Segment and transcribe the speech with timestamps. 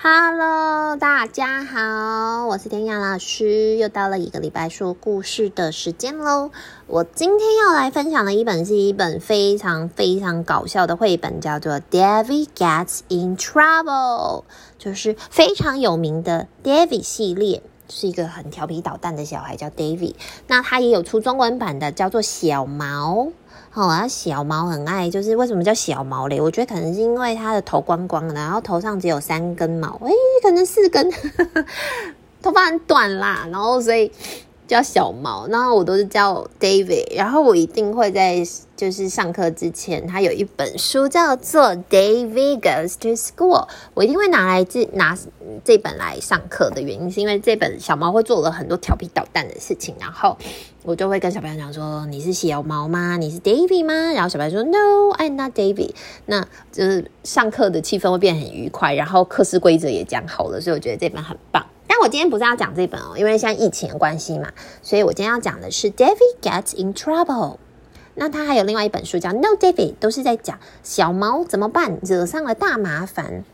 [0.00, 6.52] Hello，大家好，我是天雅老师，又到了一个礼拜说故事的时间喽。
[6.86, 14.42] 我今天要来分享的一本是一本非常非常搞笑的绘本，叫做《David Gets in Trouble》，
[14.78, 20.14] 就是非常有名的 David 系列，是一个很调皮捣蛋的小孩叫 David。
[20.46, 23.28] 那他也有出中文版的，叫做小毛。
[23.70, 26.40] 好，啊，小毛很爱，就是为什么叫小毛嘞？
[26.40, 30.12] 我觉得可能是因为他的头光光的，然后头上只有三根毛，诶，
[30.42, 31.10] 可能四根，
[32.42, 34.10] 头发很短啦，然后所以。
[34.68, 38.46] 叫小毛，然后我都是叫 David，然后我一定会在
[38.76, 45.18] 就是上课之前，他有一本书叫做 David Goes to School，我一定会拿来这拿
[45.64, 50.36] 这本来上课的原因，是因为这本小猫会做了很多调皮捣蛋的事情，然后
[50.84, 53.16] 我就会跟小朋友讲说：“你是小猫吗？
[53.16, 55.92] 你是 David 吗？”然后小朋友说：“No，I'm not David。”
[56.26, 61.64] 那就是上课的气氛会变很愉快，然后课室规则也讲好了，所以我觉得这本很棒。
[62.08, 67.58] 我今天不是要讲这本哦，因为现在疫情的关系嘛，所以我今天要讲的是 David Gets in Trouble。
[68.14, 73.44] 那他还有另外一本书叫 No David，都是在讲小猫怎么办，惹上了大麻烦。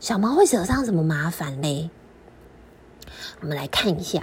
[0.00, 1.90] 小猫会惹上什么麻烦嘞？
[3.42, 4.22] 我们来看一下，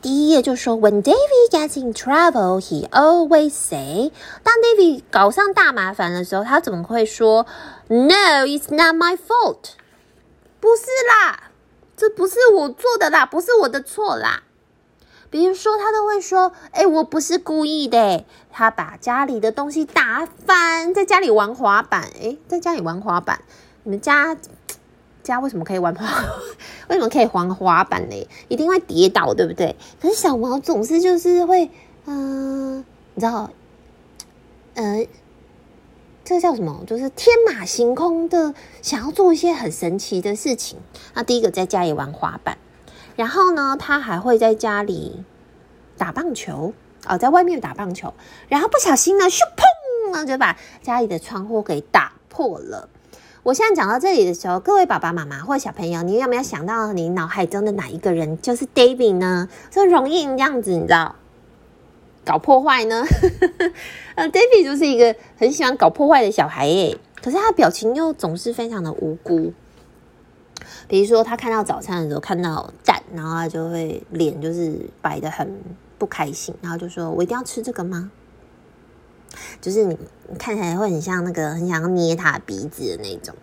[0.00, 4.10] 第一页就说 When David gets in trouble, he always say，
[4.42, 7.44] 当 David 搞上大麻烦的时候，他怎么会说
[7.88, 9.72] No, it's not my fault。
[10.62, 11.50] 不是啦，
[11.96, 14.44] 这不是我做的啦，不是我的错啦。
[15.28, 22.04] 比如说，他都会说：“哎，我不是故意的。”他把家里的东西打翻，在家里玩滑板。
[22.22, 23.42] 哎，在家里玩滑板，
[23.82, 24.36] 你们家
[25.24, 26.06] 家为什么可以玩滑？
[26.88, 28.28] 为什么可以玩滑板呢？
[28.46, 29.74] 一定会跌倒，对不对？
[30.00, 31.68] 可是小毛总是就是会，
[32.06, 33.50] 嗯、你知道，
[34.74, 35.08] 呃。
[36.24, 36.84] 这叫什么？
[36.86, 40.78] 就是天马行空的，想要做一些很神奇的事情。
[41.14, 42.58] 那第一个在家里玩滑板，
[43.16, 45.24] 然后呢，他还会在家里
[45.98, 46.74] 打棒球
[47.06, 48.14] 哦，在外面打棒球，
[48.48, 49.40] 然后不小心呢，咻
[50.12, 52.88] 砰，就把家里的窗户给打破了。
[53.42, 59.48] 我现在讲到这里的时候，各位爸爸妈妈或小朋友，你有没有想到你脑海中的哪一个人就是 David 呢？
[59.70, 61.16] 就容易这样子，你知道？
[62.24, 63.04] 搞破坏呢？
[64.14, 66.96] 呃，David 就是一个很喜欢搞破坏的小孩耶。
[67.22, 69.52] 可是他的表情又总是非常的无辜。
[70.88, 75.60] 比如说，他看到早餐的时候看到蛋，然后他就会脸就是摆得很
[75.98, 78.10] 不开心，然后就说：“我一定要吃这个吗？”
[79.60, 79.96] 就是你
[80.38, 83.34] 看起来会很像那个很想要捏他鼻子的那种。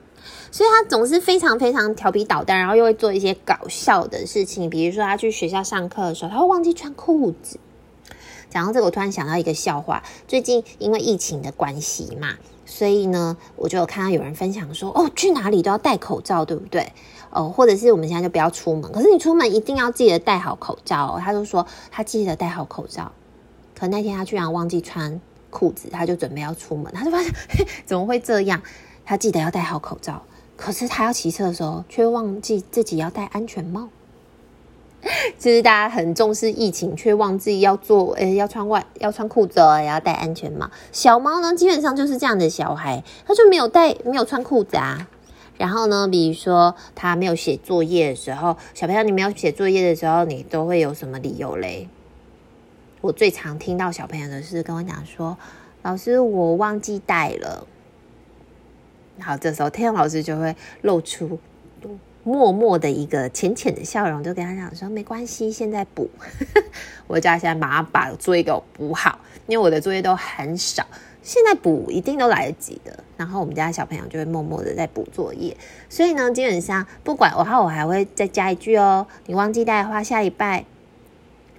[0.51, 4.69] 所以他总是非常非常调皮捣蛋，然后又会做一些搞笑的事情。
[4.69, 7.59] 比如说，他去学校上课的时候，他会忘记穿裤子。
[8.49, 10.03] 讲到这个，我突然想到一个笑话。
[10.27, 16.91] 最近因为疫情的关系嘛，所以呢，我就有看到有人分享说，哦，去哪里都要戴口罩，对不对？
[17.31, 21.21] 哦，或者是我们现在就不要出门，可是你出门一定要记得戴好口罩哦。
[21.23, 23.11] 他就说他记得戴好口罩，
[23.77, 25.21] 可那天他居然忘记穿
[25.51, 27.31] 裤子，他就准备要出门，他就发现，
[27.85, 28.61] 怎么会这样？
[29.05, 30.21] 他记得要戴好口罩，
[30.55, 33.89] 可是他要骑车的时候却忘记自己要戴安全帽。
[35.37, 40.69] 其 实大家很重视疫情，却忘记要做，诶，要穿外，要穿裤子，也要戴安全帽。
[40.91, 45.07] 小猫呢，基本上就是这样的小孩，他就没有戴，没有穿裤子啊。
[45.57, 51.88] 然后呢，比如说他没有写作业的时候，小朋友你没有写作业的时候，你都会有什么理由嘞？
[53.01, 55.38] 我最常听到小朋友的是跟我讲说
[55.83, 57.65] ：“老师，我忘记带了。”
[59.21, 61.39] 好，这时候天老师就会露出。
[62.29, 66.07] 默默的一个浅浅的笑容，就跟他讲说：“没关系，现在补。
[67.07, 69.17] ”我叫他现在马上把作业给我补好，
[69.47, 70.85] 因为我的作业都很少，
[71.23, 73.03] 现在补一定都来得及的。
[73.18, 75.57] 然后我们家小朋友就会默默的在补作业，
[75.89, 80.66] 所以呢，基本上不管我，还我还会再加一句哦：你忘记带的话，下礼拜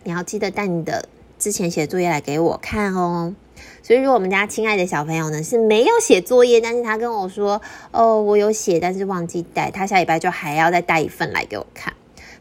[0.04, 3.34] 你要记得带你的之前写作业来给我看哦。
[3.82, 7.60] 所以，如果我们家亲爱的小朋友呢是没有写作业，但是他跟我说
[7.91, 11.92] ：“哦，我有写，但是忘记带。”他下礼拜就还要再带一份来给我看。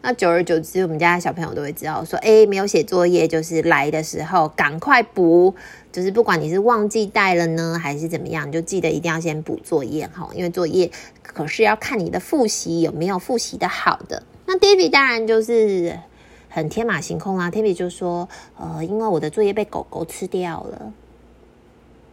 [0.02, 5.54] 那久而久之，我们家的小朋友都会知道说：“诶，没有写作业，就是来的时候赶快补。
[5.92, 10.90] 就是不管你是忘记带了呢，还是怎么样，就记得一定要先补作业哈，因为作业
[11.24, 16.00] 可是要看你的复习有没有复习的好的。”那 David 当然就是
[16.48, 17.52] 很天马行空啊。
[17.52, 20.94] David 就说：“呃，因为我的作业被狗狗吃掉了。”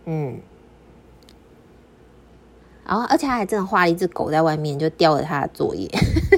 [0.06, 0.41] 嗯，
[2.87, 5.88] 然后而且他还真的画了一只狗在外面，就叼着他的作业，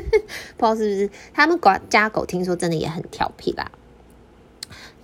[0.56, 1.60] 不知道是不是他们
[1.90, 3.70] 家狗，听说真的也很调皮啦。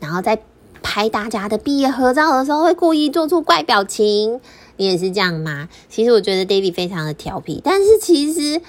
[0.01, 0.43] 然后在
[0.83, 4.41] 拍大家的毕业合照的时候，会故意做出怪表情，
[4.77, 5.69] 你也是这样吗？
[5.89, 8.61] 其实我觉得 David 非常的调皮，但是其实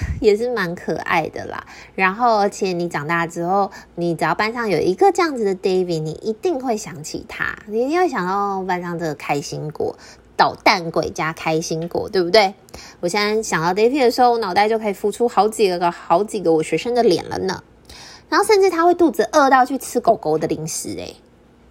[0.20, 1.66] 也是蛮可爱的啦。
[1.94, 9.96] 然后，而且你长大之后，你只要班上有一个这样子的 David，你一定会想起他，你一定会想到班上这个开心果。
[10.36, 12.54] 捣蛋鬼加开心果，对不对？
[12.98, 17.62] 我现在想到 David 的时候，我脑袋就可以浮出好几个、好几个我学生的脸了呢。
[18.28, 21.14] 然后甚至他会肚子饿到去吃狗狗的零食，诶，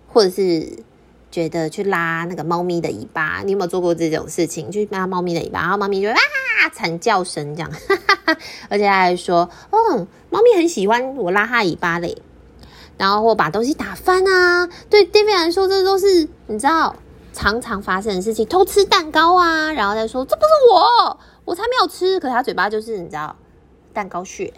[0.07, 0.79] 或者是
[1.29, 3.41] 觉得去拉那个猫咪的尾巴。
[3.43, 4.71] 你有没有做过这种事情？
[4.71, 6.15] 去拉猫咪的尾巴，然后猫咪就啊
[6.69, 7.71] 惨叫声这样，
[8.69, 12.17] 而且他还说：“哦，猫咪很喜欢我拉它尾巴嘞。”
[12.97, 16.95] 然后或把东西打翻啊，对 David 来说，这都是你知道。
[17.35, 22.19] 常常发生的事情，偷吃蛋糕啊，然后再说这不是我，我才没有吃。
[22.19, 23.35] 可是他嘴巴就是你知道，
[23.91, 24.53] 蛋糕屑。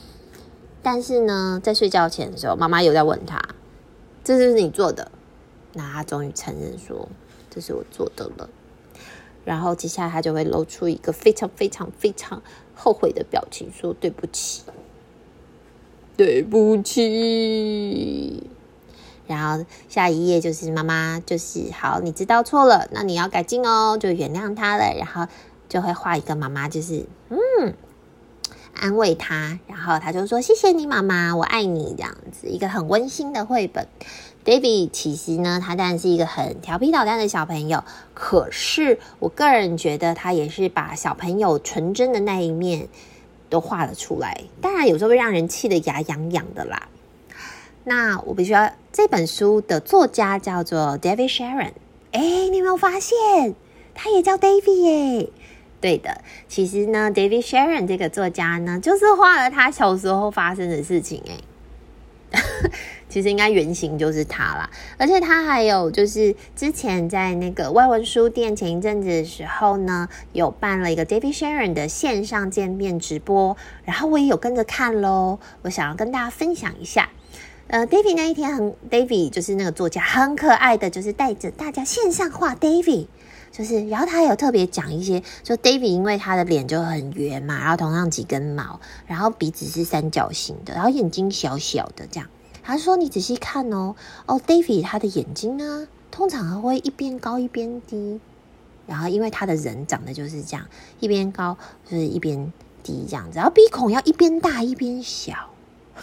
[0.82, 3.38] 但是呢，在睡觉前的时候，妈妈有在问他，
[4.24, 5.12] 这是不是你做的？
[5.74, 7.06] 那他终于承认说，
[7.50, 8.48] 这是我做的了。
[9.44, 12.42] 然后接下来他就会露出一个非常非常非常
[12.74, 14.62] 后悔的表情，说对不起，
[16.16, 18.48] 对不起。
[19.26, 24.92] 然后下一页就是妈妈，就是好，你知道错了，那你要改进哦，就原谅他了。
[24.98, 25.26] 然后
[25.68, 27.74] 就会画一个妈妈，就是嗯，
[28.74, 29.60] 安慰他。
[29.68, 33.86] 然后他就说：“谢谢你，妈妈，我爱你。”这样子一个很温馨的绘本。
[34.50, 42.88] David 其实呢，他当然是一个很调皮捣蛋的小朋友，可是我个人觉得他也是把小朋友纯真的那一面
[43.48, 44.42] 都画了出来。
[44.60, 46.88] 当然有时候会让人气得牙痒痒的啦。
[47.84, 51.70] 那我必须要，这本书的作家叫做 David Sharon。
[52.10, 53.54] 哎，你有没有发现，
[53.94, 55.30] 他也叫 David 耶？
[55.80, 61.22] 对的，其实呢，David Sharon 这个作家呢，就是画了他小时候发生的事情。
[62.32, 62.40] 哎，
[63.10, 64.70] 其实应该原型就是他啦。
[64.96, 75.38] 而且他还有就是之前在那个外文书店前一阵子的时候呢，有办了一个 David Sharon 的线上见面直播，然后我也有跟着看喽。
[75.62, 77.10] 我想要跟大家分享一下。
[77.66, 83.06] 呃，David 那一天很，David 就是那个作家，很可爱的，就是带着大家线上画 David，
[83.52, 92.28] 就是，然后他有特别讲一些，就 David 因为他的脸就很圆嘛，然后头上几根毛，然后鼻子是三角形的，然后眼睛小小的这样，
[92.70, 93.96] 他说你仔细看哦，
[94.26, 98.20] 哦，David 他的眼睛呢，通常会一边高一边低，
[98.86, 100.64] 然后因为他的人长得就是这样，
[101.00, 102.52] 一边高就是一边
[102.84, 105.50] 低这样子，然后鼻孔要一边大一边小。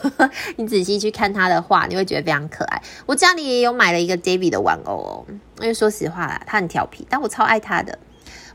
[0.58, 2.84] 你仔细去看他的画，你会觉得非常可爱。
[3.06, 5.25] 我家里也有买了一个 David 的玩偶哦，
[5.62, 7.98] 因为说实话啦，他很调皮，但我超爱他的。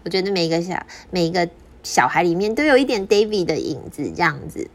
[0.05, 1.49] 我觉得每一个小每一个
[1.83, 4.69] 小孩里面都有一点 David 的影子，这样子。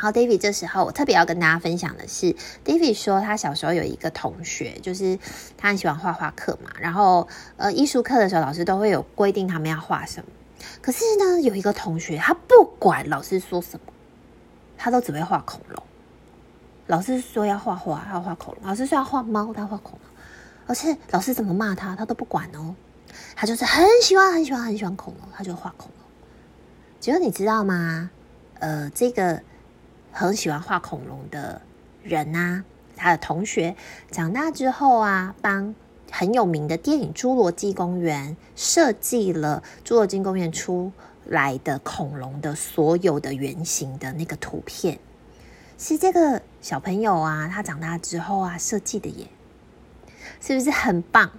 [0.00, 2.34] 好，David 这时候我特别要跟大家分享的是
[2.64, 5.18] ，David 说他小时候有一个同学，就是
[5.56, 10.30] 他很喜欢画画课嘛，然后呃艺术课的时候老师都会有规定他们要画什么，
[10.80, 13.92] 可是呢有一个同学他不管老师说什么。
[14.80, 15.82] 他都只会画恐龙。
[16.86, 20.00] 老师说要画画，他要画恐龙；老师说要画猫，他画恐龙。
[20.68, 22.76] 而且老师怎么骂他，他都不管哦。
[23.34, 26.06] 他就是很喜欢、很喜欢、很喜欢恐龙，他就画恐龙。
[27.00, 28.08] 结果你知道吗？
[28.60, 29.42] 呃，这个
[30.18, 31.62] 很喜欢画恐龙的
[32.02, 32.64] 人啊，
[32.96, 33.76] 他的同学
[34.10, 35.72] 长大之后啊，帮
[36.10, 40.90] 很有名的电影《侏罗纪公园》设计了《侏罗纪公园》出
[41.24, 44.98] 来的恐龙的所有的原型的那个图片，
[45.78, 49.28] 是这个小朋友啊，他长大之后啊设计的耶，
[50.40, 51.30] 是不是很棒？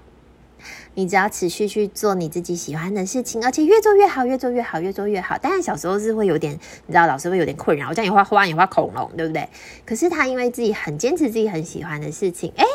[1.00, 5.38] 你只要持续去做你自己喜欢的事情，而且越做越好，越做越好，越做越好。
[5.38, 6.52] 当然小时候是会有点，
[6.88, 9.48] 你知道老师会有点困扰，这样你画花，你画恐龙，对不对？
[9.86, 12.66] 可是他因为自己很坚持自己很喜欢的事情，哎，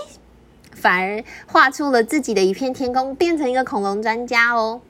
[0.73, 4.81] 反而画出了自己的一片天空，变成一个恐龙专家哦。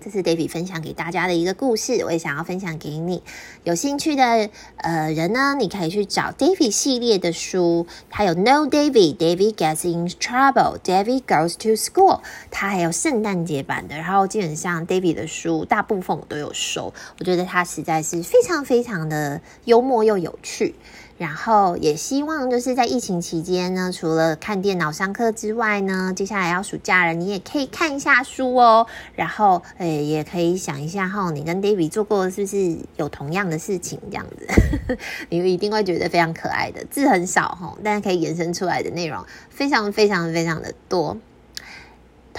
[0.00, 3.22] 这是 David 分享给大家的一个故事，我也想要分享给你。
[3.64, 13.96] 有兴趣的呃人呢，你可以去找 David 系列的书，还有 No David, David Gets in Trouble, David Goes to School，它还有圣诞节版的。
[13.96, 20.74] 然后基本上 David 的书大部分我都有收，我觉得他实在是非常非常的幽默又有趣。
[21.18, 28.86] 然后也希望就是在疫情期间呢，除了看电脑上课之外呢，接下来要暑假了，你也可以看一下书哦。
[29.16, 34.00] 然后，诶，也可以想一下哈，你跟 David 做过是不是有同样的事情？
[34.10, 34.46] 这样子，
[35.28, 36.84] 你一定会觉得非常可爱的。
[36.84, 41.16] 字很少哈，但是可以延伸出来的内容非常非常非常的多。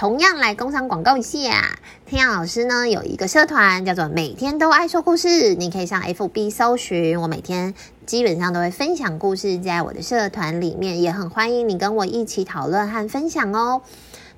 [0.00, 7.74] 同样来工商广告一下，天阳老师呢有一个社团叫做每天都爱说故事，你可以上 FB 搜寻，我每天
[8.06, 13.82] 基本上都会分享故事在我的社团里面，也很欢迎你跟我一起讨论和分享哦。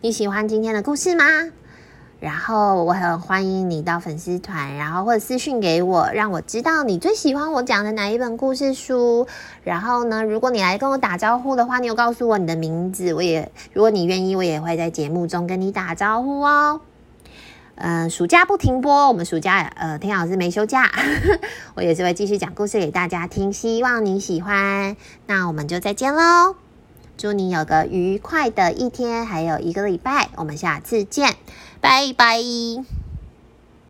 [0.01, 1.25] 你喜欢今天的故事吗？
[2.23, 9.27] 然后我很欢迎你到粉丝团，然后或者私讯给我，让我知道你最喜欢我讲的哪一本故事书。
[9.65, 16.81] 然后呢，如果你来跟我打招呼的话，你有告诉我你的名字，我也如果你愿意，我也会在节目中跟你打招呼哦。
[17.75, 20.89] 嗯、暑假不停播，我们暑假呃，天老师没休假，
[21.75, 24.97] 我也是会继续讲故事给大家听，希望你喜欢。
[25.27, 26.55] 那我们就再见喽。
[27.17, 30.29] 祝你有个愉快的一天，还有一个礼拜。
[30.37, 31.37] 我们下次见，
[31.81, 32.39] 拜拜。